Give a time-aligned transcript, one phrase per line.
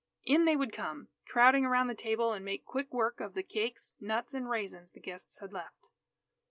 [0.23, 3.93] In they would come, crowding around the table, and make quick work of the cakes,
[3.99, 5.89] nuts, and raisins the guests had left.